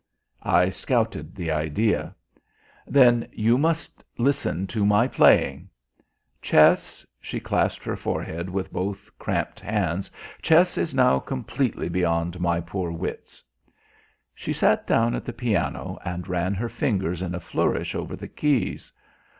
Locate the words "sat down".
14.53-15.13